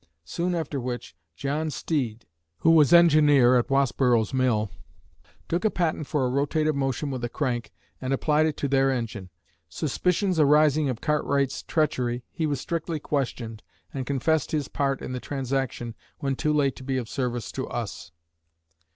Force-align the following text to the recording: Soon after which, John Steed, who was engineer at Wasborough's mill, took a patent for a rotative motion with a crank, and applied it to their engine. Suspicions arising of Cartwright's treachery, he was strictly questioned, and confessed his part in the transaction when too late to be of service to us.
Soon 0.25 0.55
after 0.55 0.79
which, 0.81 1.15
John 1.35 1.69
Steed, 1.69 2.25
who 2.61 2.71
was 2.71 2.91
engineer 2.91 3.55
at 3.55 3.69
Wasborough's 3.69 4.33
mill, 4.33 4.71
took 5.47 5.63
a 5.63 5.69
patent 5.69 6.07
for 6.07 6.25
a 6.25 6.31
rotative 6.31 6.73
motion 6.73 7.11
with 7.11 7.23
a 7.23 7.29
crank, 7.29 7.71
and 8.01 8.11
applied 8.11 8.47
it 8.47 8.57
to 8.57 8.67
their 8.67 8.89
engine. 8.89 9.29
Suspicions 9.69 10.39
arising 10.39 10.89
of 10.89 11.01
Cartwright's 11.01 11.61
treachery, 11.61 12.23
he 12.31 12.47
was 12.47 12.59
strictly 12.59 12.99
questioned, 12.99 13.61
and 13.93 14.07
confessed 14.07 14.53
his 14.53 14.67
part 14.67 15.03
in 15.03 15.11
the 15.11 15.19
transaction 15.19 15.93
when 16.17 16.35
too 16.35 16.51
late 16.51 16.75
to 16.77 16.83
be 16.83 16.97
of 16.97 17.07
service 17.07 17.51
to 17.51 17.67
us. 17.67 18.11